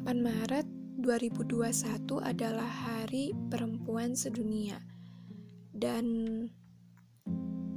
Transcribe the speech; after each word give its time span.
8 0.00 0.16
Maret 0.16 0.64
2021 1.04 2.24
adalah 2.24 2.64
Hari 2.64 3.36
Perempuan 3.52 4.16
Sedunia. 4.16 4.80
Dan 5.76 6.48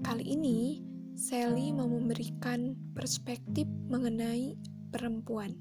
kali 0.07 0.31
ini 0.31 0.79
Sally 1.19 1.75
mau 1.75 1.91
memberikan 1.91 2.79
perspektif 2.95 3.67
mengenai 3.91 4.55
perempuan. 4.87 5.51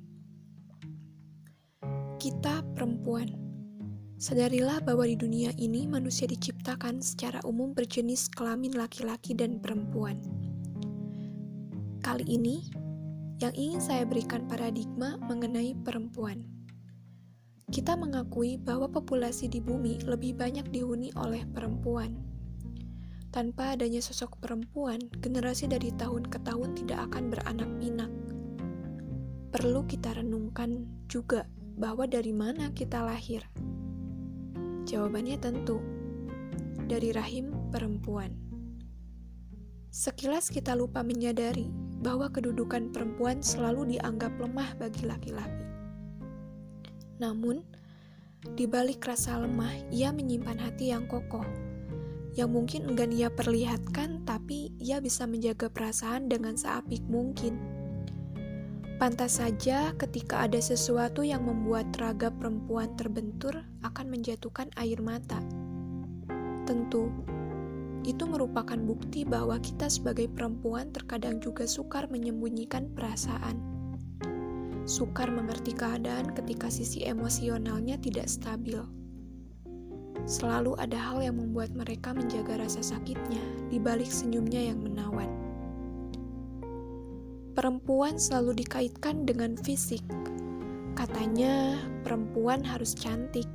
Kita 2.23 2.63
perempuan. 2.79 3.27
Sadarilah 4.23 4.87
bahwa 4.87 5.03
di 5.03 5.19
dunia 5.19 5.51
ini 5.59 5.91
manusia 5.91 6.31
diciptakan 6.31 7.03
secara 7.03 7.43
umum 7.43 7.75
berjenis 7.75 8.31
kelamin 8.31 8.79
laki-laki 8.79 9.35
dan 9.35 9.59
perempuan. 9.59 10.23
Kali 12.07 12.23
ini 12.31 12.82
yang 13.43 13.51
ingin 13.59 13.83
saya 13.83 14.07
berikan 14.07 14.47
paradigma 14.47 15.19
mengenai 15.27 15.75
perempuan. 15.83 16.47
Kita 17.75 17.99
mengakui 17.99 18.55
bahwa 18.55 18.87
populasi 18.87 19.51
di 19.51 19.59
bumi 19.59 19.99
lebih 20.07 20.39
banyak 20.39 20.71
dihuni 20.71 21.11
oleh 21.19 21.43
perempuan. 21.51 22.23
Tanpa 23.35 23.75
adanya 23.75 23.99
sosok 23.99 24.39
perempuan, 24.39 25.03
generasi 25.19 25.67
dari 25.67 25.91
tahun 25.99 26.31
ke 26.31 26.39
tahun 26.47 26.79
tidak 26.79 27.11
akan 27.11 27.35
beranak 27.35 27.71
pinak. 27.83 28.13
Perlu 29.51 29.91
kita 29.91 30.15
renungkan 30.15 30.87
juga 31.11 31.49
bahwa 31.75 32.07
dari 32.07 32.31
mana 32.31 32.71
kita 32.71 33.03
lahir. 33.03 33.43
Jawabannya 34.87 35.41
tentu 35.43 35.83
dari 36.87 37.11
rahim 37.11 37.51
perempuan. 37.75 38.37
Sekilas 39.91 40.53
kita 40.53 40.77
lupa 40.77 41.01
menyadari 41.01 41.92
bahwa 42.03 42.27
kedudukan 42.29 42.91
perempuan 42.91 43.39
selalu 43.41 43.97
dianggap 43.97 44.35
lemah 44.43 44.75
bagi 44.77 45.07
laki-laki. 45.07 45.65
Namun, 47.23 47.63
di 48.59 48.67
balik 48.67 49.07
rasa 49.07 49.39
lemah, 49.39 49.71
ia 49.95 50.11
menyimpan 50.11 50.59
hati 50.59 50.91
yang 50.91 51.07
kokoh, 51.07 51.47
yang 52.35 52.51
mungkin 52.51 52.91
enggan 52.91 53.15
ia 53.15 53.31
perlihatkan, 53.31 54.27
tapi 54.27 54.75
ia 54.83 54.99
bisa 54.99 55.31
menjaga 55.31 55.71
perasaan 55.71 56.27
dengan 56.27 56.59
seapik 56.59 57.07
mungkin. 57.07 57.55
Pantas 58.99 59.39
saja 59.39 59.95
ketika 59.99 60.47
ada 60.47 60.59
sesuatu 60.59 61.23
yang 61.27 61.47
membuat 61.47 61.91
raga 61.99 62.31
perempuan 62.35 62.95
terbentur 62.99 63.63
akan 63.83 64.07
menjatuhkan 64.11 64.71
air 64.79 64.99
mata. 64.99 65.43
Tentu, 66.67 67.11
itu 68.03 68.27
merupakan 68.27 68.79
bukti 68.79 69.23
bahwa 69.23 69.63
kita 69.63 69.87
sebagai 69.87 70.27
perempuan 70.27 70.91
terkadang 70.91 71.39
juga 71.39 71.71
sukar 71.71 72.11
menyembunyikan 72.11 72.91
perasaan. 72.95 73.59
Sukar 74.83 75.31
mengerti 75.31 75.79
keadaan 75.79 76.35
ketika 76.35 76.67
sisi 76.67 77.07
emosionalnya 77.07 77.95
tidak 78.03 78.27
stabil. 78.27 78.83
Selalu 80.27 80.75
ada 80.79 80.99
hal 80.99 81.23
yang 81.23 81.39
membuat 81.39 81.75
mereka 81.75 82.15
menjaga 82.15 82.59
rasa 82.59 82.83
sakitnya 82.83 83.43
di 83.71 83.79
balik 83.79 84.11
senyumnya 84.11 84.71
yang 84.75 84.83
menawan. 84.83 85.31
Perempuan 87.55 88.19
selalu 88.19 88.65
dikaitkan 88.65 89.23
dengan 89.23 89.55
fisik. 89.61 90.03
Katanya, 90.99 91.79
perempuan 92.03 92.65
harus 92.67 92.97
cantik. 92.97 93.47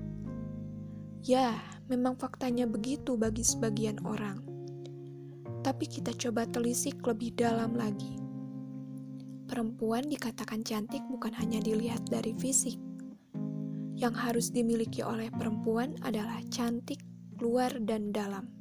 Ya, 1.26 1.60
Memang 1.88 2.20
faktanya 2.20 2.68
begitu 2.68 3.16
bagi 3.16 3.48
sebagian 3.48 4.04
orang. 4.04 4.44
Tapi 5.64 5.88
kita 5.88 6.12
coba 6.20 6.44
telisik 6.44 7.00
lebih 7.08 7.32
dalam 7.40 7.80
lagi. 7.80 8.20
Perempuan 9.48 10.12
dikatakan 10.12 10.68
cantik 10.68 11.00
bukan 11.08 11.32
hanya 11.40 11.64
dilihat 11.64 12.04
dari 12.12 12.36
fisik. 12.36 12.76
Yang 13.96 14.16
harus 14.20 14.48
dimiliki 14.52 15.00
oleh 15.00 15.32
perempuan 15.32 15.96
adalah 16.04 16.44
cantik 16.52 17.00
luar 17.40 17.72
dan 17.80 18.12
dalam. 18.12 18.52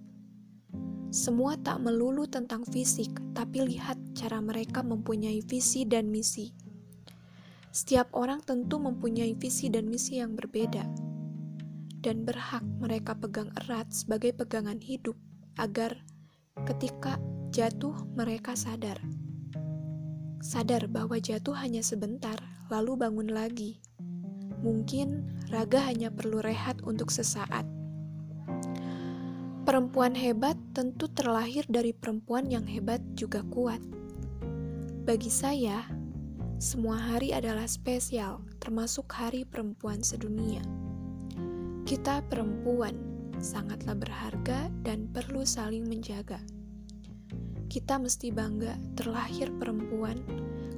Semua 1.10 1.59
tak 1.59 1.82
melulu 1.82 2.31
tentang 2.31 2.62
fisik, 2.62 3.10
tapi 3.34 3.66
lihat 3.66 3.98
cara 4.15 4.38
mereka 4.38 4.86
mempunyai 4.86 5.42
visi 5.42 5.82
dan 5.82 6.15
misi. 6.15 6.54
Setiap 7.75 8.15
orang 8.15 8.38
tentu 8.47 8.78
mempunyai 8.78 9.34
visi 9.34 9.66
dan 9.66 9.91
misi 9.91 10.22
yang 10.22 10.38
berbeda 10.38 11.05
dan 12.06 12.22
berhak 12.22 12.62
mereka 12.78 13.18
pegang 13.18 13.50
erat 13.66 13.90
sebagai 13.90 14.30
pegangan 14.30 14.78
hidup 14.78 15.18
agar 15.58 16.06
ketika 16.62 17.18
jatuh 17.50 17.98
mereka 18.14 18.54
sadar. 18.54 19.02
Sadar 20.38 20.86
bahwa 20.86 21.18
jatuh 21.18 21.58
hanya 21.58 21.82
sebentar, 21.82 22.38
lalu 22.70 22.94
bangun 22.94 23.34
lagi. 23.34 23.82
Mungkin 24.62 25.26
raga 25.50 25.82
hanya 25.82 26.14
perlu 26.14 26.38
rehat 26.38 26.78
untuk 26.86 27.10
sesaat. 27.10 27.66
Perempuan 29.66 30.14
hebat 30.14 30.54
tentu 30.78 31.10
terlahir 31.10 31.66
dari 31.66 31.90
perempuan 31.90 32.46
yang 32.46 32.70
hebat 32.70 33.02
juga 33.18 33.42
kuat. 33.50 33.82
Bagi 35.02 35.26
saya, 35.26 35.82
semua 36.62 37.02
hari 37.02 37.34
adalah 37.34 37.66
spesial, 37.66 38.46
termasuk 38.62 39.10
Hari 39.10 39.42
Perempuan 39.42 40.06
Sedunia. 40.06 40.62
Kita 41.86 42.19
perempuan 42.19 42.98
sangatlah 43.38 43.94
berharga 43.94 44.66
dan 44.82 45.06
perlu 45.06 45.47
saling 45.47 45.86
menjaga. 45.86 46.42
Kita 47.70 48.02
mesti 48.02 48.34
bangga 48.34 48.74
terlahir 48.98 49.54
perempuan 49.54 50.19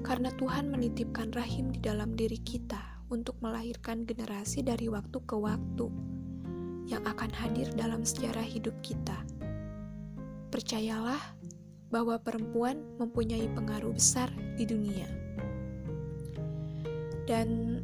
karena 0.04 0.28
Tuhan 0.36 0.68
menitipkan 0.68 1.32
rahim 1.32 1.72
di 1.72 1.80
dalam 1.80 2.12
diri 2.12 2.36
kita 2.36 3.08
untuk 3.08 3.40
melahirkan 3.40 4.04
generasi 4.04 4.60
dari 4.60 4.92
waktu 4.92 5.16
ke 5.24 5.32
waktu 5.32 5.88
yang 6.92 7.00
akan 7.08 7.32
hadir 7.32 7.72
dalam 7.72 8.04
sejarah 8.04 8.44
hidup 8.44 8.76
kita. 8.84 9.16
Percayalah 10.52 11.40
bahwa 11.88 12.20
perempuan 12.20 12.84
mempunyai 13.00 13.48
pengaruh 13.56 13.96
besar 13.96 14.28
di 14.60 14.68
dunia. 14.68 15.08
Dan 17.24 17.77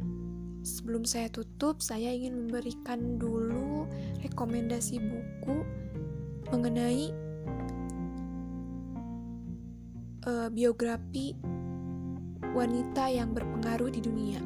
sebelum 0.65 1.05
saya 1.05 1.29
tutup, 1.29 1.79
saya 1.79 2.09
ingin 2.09 2.49
memberikan 2.49 3.21
dulu 3.21 3.85
rekomendasi 4.25 4.97
buku 4.97 5.61
mengenai 6.49 7.13
uh, 10.25 10.49
biografi 10.49 11.37
wanita 12.57 13.13
yang 13.13 13.31
berpengaruh 13.37 13.93
di 13.93 14.01
dunia. 14.01 14.41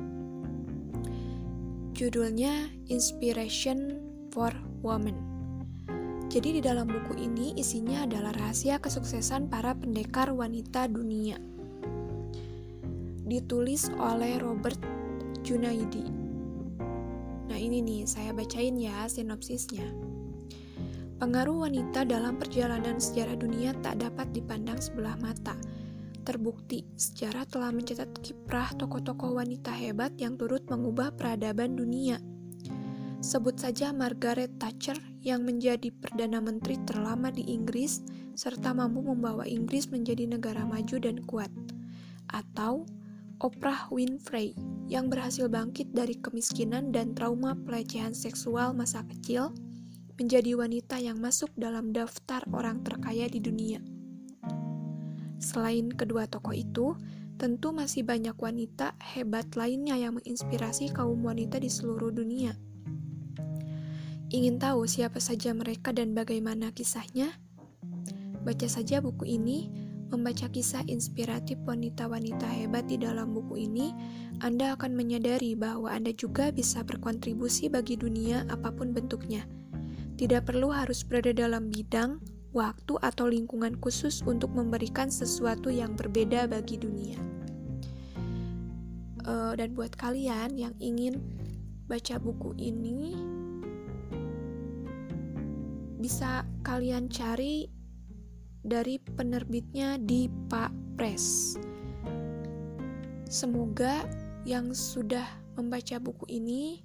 Judulnya 1.95 2.67
Inspiration 2.91 3.99
for 4.31 4.51
Women. 4.83 5.15
Jadi 6.29 6.59
di 6.59 6.61
dalam 6.61 6.85
buku 6.85 7.17
ini 7.17 7.57
isinya 7.57 8.05
adalah 8.05 8.29
rahasia 8.37 8.77
kesuksesan 8.77 9.49
para 9.49 9.73
pendekar 9.73 10.29
wanita 10.29 10.85
dunia. 10.85 11.41
Ditulis 13.25 13.89
oleh 13.97 14.37
Robert 14.37 14.98
Junaidi. 15.41 16.05
Nah 17.49 17.57
ini 17.57 17.81
nih, 17.81 18.05
saya 18.05 18.31
bacain 18.31 18.77
ya 18.77 19.09
sinopsisnya. 19.09 19.89
Pengaruh 21.19 21.67
wanita 21.67 22.07
dalam 22.07 22.39
perjalanan 22.39 22.95
sejarah 22.95 23.35
dunia 23.35 23.75
tak 23.83 23.99
dapat 23.99 24.31
dipandang 24.31 24.79
sebelah 24.79 25.19
mata. 25.19 25.57
Terbukti, 26.23 26.87
sejarah 26.95 27.43
telah 27.43 27.75
mencatat 27.75 28.07
kiprah 28.23 28.71
tokoh-tokoh 28.79 29.35
wanita 29.35 29.73
hebat 29.73 30.15
yang 30.15 30.39
turut 30.39 30.63
mengubah 30.71 31.11
peradaban 31.11 31.75
dunia. 31.75 32.23
Sebut 33.19 33.59
saja 33.59 33.91
Margaret 33.91 34.55
Thatcher 34.63 34.95
yang 35.19 35.43
menjadi 35.43 35.91
Perdana 35.91 36.39
Menteri 36.39 36.79
terlama 36.87 37.35
di 37.35 37.51
Inggris 37.51 37.99
serta 38.31 38.71
mampu 38.71 39.03
membawa 39.03 39.43
Inggris 39.43 39.91
menjadi 39.91 40.23
negara 40.23 40.63
maju 40.63 40.95
dan 41.03 41.19
kuat. 41.27 41.51
Atau 42.31 42.87
Oprah 43.39 43.87
Winfrey 43.87 44.51
yang 44.91 45.07
berhasil 45.07 45.47
bangkit 45.47 45.95
dari 45.95 46.19
kemiskinan 46.19 46.91
dan 46.91 47.15
trauma 47.15 47.55
pelecehan 47.55 48.11
seksual 48.11 48.75
masa 48.75 49.07
kecil 49.07 49.55
menjadi 50.19 50.59
wanita 50.59 50.99
yang 50.99 51.23
masuk 51.23 51.47
dalam 51.55 51.95
daftar 51.95 52.43
orang 52.51 52.83
terkaya 52.83 53.31
di 53.31 53.39
dunia. 53.39 53.79
Selain 55.39 55.87
kedua 55.87 56.27
tokoh 56.27 56.51
itu, 56.51 56.99
tentu 57.39 57.71
masih 57.71 58.03
banyak 58.03 58.35
wanita 58.35 58.99
hebat 58.99 59.47
lainnya 59.55 59.95
yang 59.95 60.19
menginspirasi 60.19 60.91
kaum 60.91 61.23
wanita 61.23 61.63
di 61.63 61.71
seluruh 61.71 62.11
dunia. 62.11 62.59
Ingin 64.35 64.59
tahu 64.59 64.83
siapa 64.83 65.23
saja 65.23 65.55
mereka 65.55 65.95
dan 65.95 66.11
bagaimana 66.11 66.75
kisahnya? 66.75 67.39
Baca 68.43 68.67
saja 68.67 68.99
buku 68.99 69.39
ini 69.39 69.88
Membaca 70.09 70.49
kisah 70.49 70.81
inspiratif 70.89 71.61
wanita-wanita 71.69 72.49
hebat 72.49 72.89
di 72.89 72.97
dalam 72.97 73.33
buku 73.33 73.69
ini, 73.69 73.93
Anda 74.41 74.73
akan 74.73 74.97
menyadari 74.97 75.53
bahwa 75.53 75.93
Anda 75.93 76.13
juga 76.17 76.49
bisa 76.49 76.81
berkontribusi 76.81 77.69
bagi 77.69 77.93
dunia 77.93 78.49
apa 78.49 78.73
pun 78.73 78.89
bentuknya. 78.89 79.45
Tidak 80.17 80.43
perlu 80.49 80.73
harus 80.73 81.05
berada 81.05 81.29
dalam 81.31 81.69
bidang, 81.69 82.17
waktu, 82.51 82.97
atau 83.05 83.29
lingkungan 83.29 83.77
khusus 83.77 84.25
untuk 84.25 84.49
memberikan 84.51 85.13
sesuatu 85.13 85.69
yang 85.69 85.93
berbeda 85.93 86.49
bagi 86.49 86.81
dunia. 86.81 87.21
uh, 89.29 89.53
dan 89.53 89.77
buat 89.77 89.93
kalian 89.93 90.57
yang 90.57 90.73
ingin 90.81 91.21
baca 91.85 92.17
buku 92.21 92.53
ini 92.57 93.17
bisa 95.99 96.47
kalian 96.65 97.11
cari 97.11 97.69
dari 98.63 98.99
penerbitnya 98.99 99.95
di 99.99 100.27
Pak 100.27 100.99
Press. 100.99 101.55
Semoga 103.29 104.03
yang 104.43 104.73
sudah 104.73 105.25
membaca 105.53 105.99
buku 106.01 106.25
ini 106.31 106.81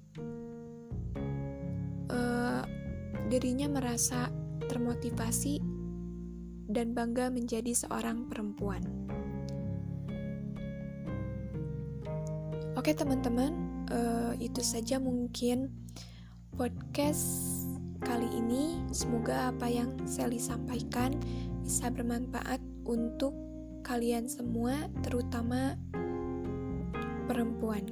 uh, 2.11 2.63
dirinya 3.31 3.71
merasa 3.71 4.29
termotivasi 4.69 5.63
dan 6.69 6.93
bangga 6.93 7.31
menjadi 7.31 7.73
seorang 7.73 8.27
perempuan. 8.29 8.83
Oke 12.75 12.91
teman-teman, 12.93 13.55
uh, 13.89 14.35
itu 14.43 14.61
saja 14.61 14.99
mungkin 14.99 15.71
podcast 16.59 17.25
kali 18.03 18.27
ini. 18.35 18.83
Semoga 18.93 19.55
apa 19.55 19.71
yang 19.71 19.95
Sally 20.05 20.43
sampaikan 20.43 21.17
bisa 21.65 21.89
bermanfaat 21.89 22.61
untuk 22.85 23.33
kalian 23.81 24.29
semua, 24.29 24.85
terutama 25.01 25.81
perempuan. 27.25 27.89